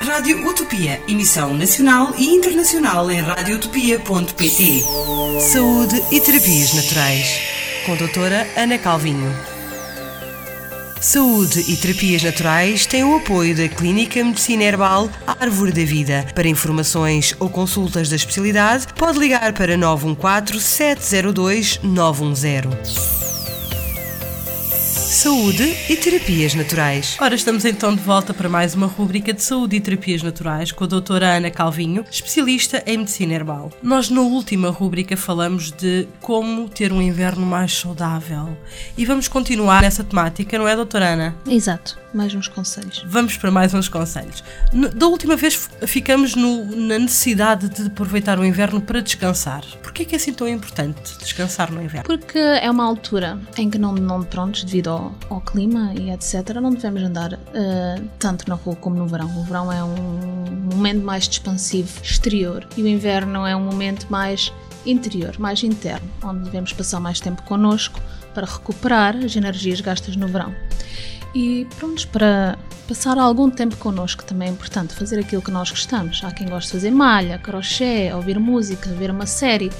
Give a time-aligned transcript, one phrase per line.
[0.00, 4.84] Rádio Utopia, emissão nacional e internacional em radioutopia.pt.
[5.40, 7.40] Saúde e terapias naturais.
[7.84, 9.34] Com a doutora Ana Calvinho.
[11.00, 16.26] Saúde e terapias naturais têm o apoio da Clínica Medicina Herbal Árvore da Vida.
[16.34, 23.27] Para informações ou consultas da especialidade, pode ligar para 914 702 910.
[25.18, 27.16] Saúde e terapias naturais.
[27.20, 30.84] Ora, estamos então de volta para mais uma rubrica de saúde e terapias naturais com
[30.84, 33.72] a doutora Ana Calvinho, especialista em medicina herbal.
[33.82, 38.56] Nós na última rubrica falamos de como ter um inverno mais saudável.
[38.96, 41.36] E vamos continuar nessa temática, não é, doutora Ana?
[41.48, 43.04] Exato mais uns conselhos.
[43.06, 44.42] Vamos para mais uns conselhos.
[44.94, 49.64] Da última vez ficamos no, na necessidade de aproveitar o inverno para descansar.
[49.82, 52.04] Porquê é que é assim tão importante descansar no inverno?
[52.04, 56.54] Porque é uma altura em que não, não prontos, devido ao, ao clima e etc,
[56.60, 59.28] não devemos andar uh, tanto na rua como no verão.
[59.38, 59.96] O verão é um
[60.74, 64.52] momento mais expansivo exterior e o inverno é um momento mais
[64.86, 68.00] interior, mais interno, onde devemos passar mais tempo connosco
[68.34, 70.54] para recuperar as energias gastas no verão.
[71.40, 72.58] E pronto, para
[72.88, 76.20] passar algum tempo connosco também é importante fazer aquilo que nós gostamos.
[76.24, 79.70] Há quem goste de fazer malha, crochê, ouvir música, ver uma série.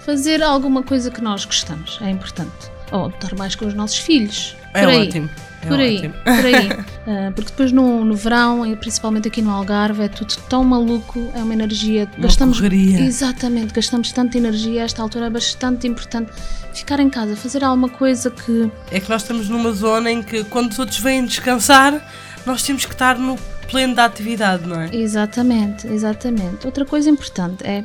[0.00, 2.70] Fazer alguma coisa que nós gostamos é importante.
[2.94, 4.54] Ou estar mais com os nossos filhos.
[4.72, 5.08] É por aí.
[5.08, 5.30] ótimo.
[5.62, 6.14] É por aí, ótimo.
[6.14, 6.68] por aí.
[6.68, 11.18] Uh, porque depois no, no verão, e principalmente aqui no Algarve, é tudo tão maluco,
[11.34, 12.08] é uma energia.
[12.16, 13.00] Uma gastamos correria.
[13.00, 16.30] Exatamente, gastamos tanta energia, a esta altura é bastante importante
[16.72, 18.70] ficar em casa, fazer alguma coisa que.
[18.92, 22.00] É que nós estamos numa zona em que quando os outros vêm descansar,
[22.46, 23.36] nós temos que estar no
[23.68, 24.94] pleno da atividade, não é?
[24.94, 26.64] Exatamente, exatamente.
[26.64, 27.82] Outra coisa importante é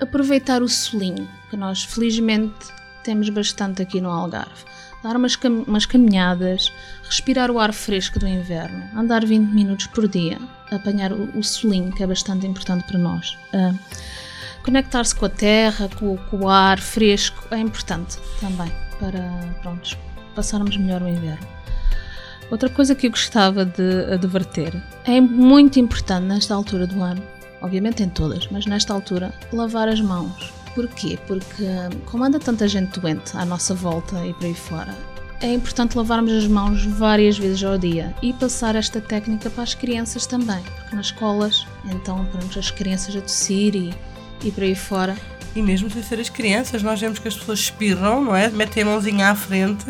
[0.00, 4.64] aproveitar o solinho, que nós felizmente temos bastante aqui no Algarve.
[5.02, 6.72] Dar umas, cam- umas caminhadas,
[7.04, 10.38] respirar o ar fresco do inverno, andar 20 minutos por dia,
[10.72, 13.36] apanhar o, o solinho, que é bastante importante para nós.
[13.52, 13.72] Ah,
[14.64, 19.20] Conectar-se com a terra, com, com o ar fresco, é importante também para
[20.34, 21.46] passarmos melhor o inverno.
[22.50, 27.22] Outra coisa que eu gostava de adverter é muito importante nesta altura do ano,
[27.62, 30.52] obviamente em todas, mas nesta altura, lavar as mãos.
[30.78, 31.18] Porquê?
[31.26, 31.64] Porque
[32.06, 34.94] como anda tanta gente doente à nossa volta e por aí fora,
[35.40, 39.74] é importante lavarmos as mãos várias vezes ao dia e passar esta técnica para as
[39.74, 43.92] crianças também, porque nas escolas, então, pronto, as crianças a tossir e,
[44.44, 45.16] e por aí fora,
[45.56, 48.48] E mesmo sem ser as crianças, nós vemos que as pessoas espirram, não é?
[48.48, 49.86] Metem a mãozinha à frente,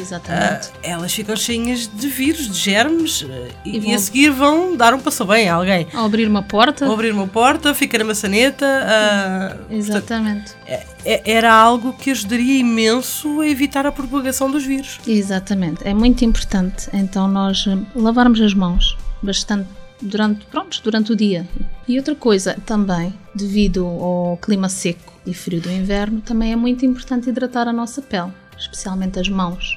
[0.00, 0.68] exatamente.
[0.68, 4.30] ah, elas ficam cheinhas de vírus, de germes, ah, e, E vão- e a seguir
[4.30, 5.86] vão dar um passo bem a alguém.
[5.94, 8.66] Ao abrir uma porta, Vão abrir uma porta, ficar na maçaneta.
[8.66, 10.54] portanto, exatamente.
[10.66, 14.98] é- é- era algo que ajudaria imenso a evitar a propagação dos vírus.
[15.06, 17.64] Exatamente, é muito importante então nós
[17.94, 19.68] lavarmos as mãos bastante
[20.00, 21.46] durante, pronto, durante o dia.
[21.88, 26.84] E outra coisa também, devido ao clima seco e frio do inverno, também é muito
[26.84, 29.76] importante hidratar a nossa pele, especialmente as mãos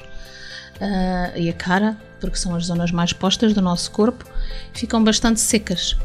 [0.81, 4.25] ah, e a cara, porque são as zonas mais postas do nosso corpo,
[4.73, 5.95] ficam bastante secas.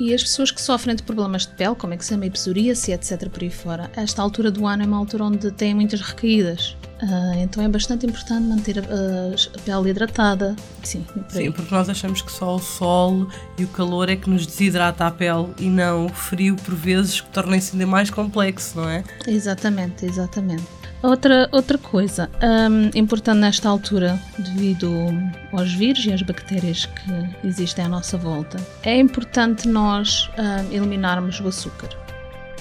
[0.00, 3.28] E as pessoas que sofrem de problemas de pele, como eczema e psoríase, etc.
[3.28, 6.76] por aí fora, esta altura do ano é uma altura onde têm muitas recaídas.
[7.00, 10.56] Ah, então é bastante importante manter a, a- pele hidratada.
[10.82, 11.04] Sim.
[11.28, 13.28] Sim, porque nós achamos que só o sol
[13.58, 17.20] e o calor é que nos desidrata a pele e não o frio, por vezes,
[17.20, 19.04] que torna isso ainda mais complexo, não é?
[19.26, 20.64] Exatamente, exatamente.
[21.02, 22.30] Outra, outra coisa
[22.70, 25.12] hum, importante nesta altura, devido
[25.52, 31.40] aos vírus e às bactérias que existem à nossa volta, é importante nós hum, eliminarmos
[31.40, 31.88] o açúcar.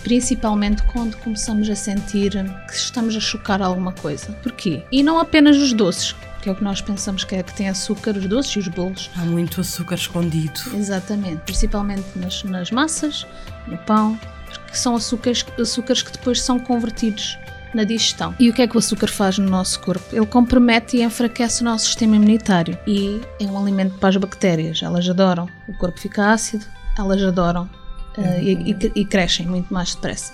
[0.01, 2.31] Principalmente quando começamos a sentir
[2.67, 4.31] que estamos a chocar alguma coisa.
[4.41, 4.83] Porquê?
[4.91, 7.69] E não apenas os doces, que é o que nós pensamos que é que tem
[7.69, 9.11] açúcar, os doces e os bolos.
[9.17, 10.59] Há muito açúcar escondido.
[10.73, 13.27] Exatamente, principalmente nas, nas massas,
[13.67, 17.37] no pão, porque são açúcares, açúcares que depois são convertidos
[17.73, 18.33] na digestão.
[18.39, 20.03] E o que é que o açúcar faz no nosso corpo?
[20.11, 24.81] Ele compromete e enfraquece o nosso sistema imunitário e é um alimento para as bactérias.
[24.83, 25.47] Elas adoram.
[25.67, 26.65] O corpo fica ácido,
[26.97, 27.69] elas adoram
[28.17, 30.33] eh, e, e- e crescem muito mais depressa.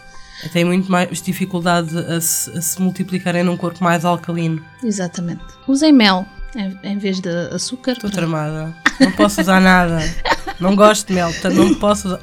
[0.53, 4.63] Tem muito mais dificuldade a se, a se multiplicarem num corpo mais alcalino.
[4.83, 5.43] Exatamente.
[5.67, 6.25] Usem mel
[6.55, 7.93] em, em vez de açúcar.
[7.93, 8.75] Estou para- tramada.
[8.99, 9.99] Não posso usar nada.
[10.59, 12.19] Não gosto de mel, portanto não posso usar.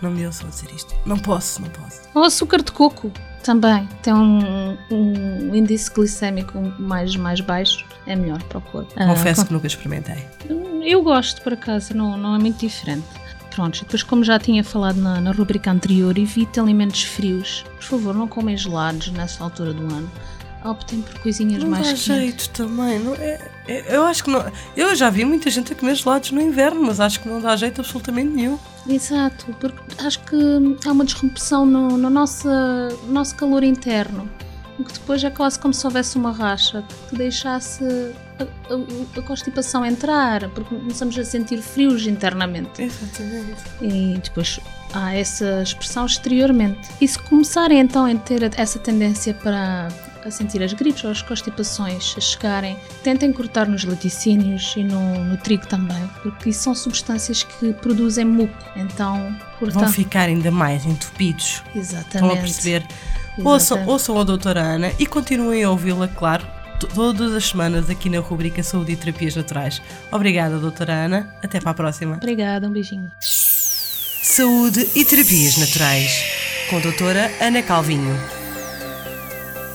[0.00, 0.94] Não me ouçam dizer isto.
[1.04, 2.00] Não posso, não posso.
[2.14, 3.10] Ou açúcar de coco
[3.42, 8.92] também tem um, um índice glicémico mais, mais baixo, é melhor para o corpo.
[8.96, 10.26] Ah, Confesso que nunca experimentei.
[10.82, 13.04] Eu gosto, por acaso, não, não é muito diferente.
[13.54, 17.64] Pronto, depois, como já tinha falado na, na rubrica anterior, evite alimentos frios.
[17.76, 20.10] Por favor, não comem gelados nessa altura do ano.
[20.64, 22.04] Optem por coisinhas não mais dá quentes.
[22.04, 22.98] jeito também.
[22.98, 23.38] Não é,
[23.68, 24.44] é- eu acho que não.
[24.76, 27.54] Eu já vi muita gente a comer gelados no inverno, mas acho que não dá
[27.56, 28.58] jeito absolutamente nenhum.
[28.88, 30.36] Exato, porque acho que
[30.86, 34.28] há uma disrupção no, no nosso, no nosso calor interno,
[34.76, 37.84] que depois é quase como se houvesse uma racha que deixasse
[38.38, 42.82] a, a- a constipação entrar, porque começamos a sentir frios internamente.
[42.82, 43.62] Exatamente.
[43.80, 44.58] E depois
[44.92, 46.88] há essa expressão exteriormente.
[47.00, 49.88] E se começarem então a ter essa tendência para
[50.24, 55.24] a sentir as gripes ou as constipações a chegarem, tentem cortar nos laticínios e no,
[55.24, 58.56] no trigo também, porque isso são substâncias que produzem muco.
[58.76, 59.88] Então, Vão cortar.
[59.88, 61.62] ficar ainda mais entupidos.
[61.74, 62.14] Exatamente.
[62.14, 62.86] Estão a perceber?
[63.38, 63.90] Ouçam, Exatamente.
[63.90, 66.46] ouçam a doutora Ana e continuem a ouvi-la, claro,
[66.94, 69.80] todas as semanas aqui na rubrica Saúde e Terapias Naturais.
[70.12, 71.34] Obrigada, doutora Ana.
[71.42, 72.16] Até para a próxima.
[72.16, 73.10] Obrigada, um beijinho.
[74.22, 76.24] Saúde e Terapias Naturais,
[76.70, 78.43] com a doutora Ana Calvinho.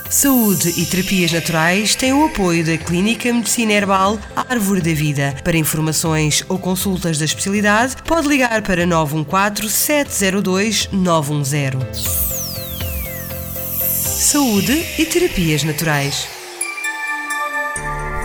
[0.10, 5.36] Saúde e Terapias Naturais têm o apoio da Clínica Medicina Herbal Árvore da Vida.
[5.44, 12.04] Para informações ou consultas da especialidade, pode ligar para 914 702 910.
[13.94, 16.28] Saúde e Terapias Naturais.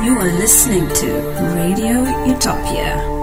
[0.02, 1.06] You are listening to
[1.54, 3.13] Radio Utopia.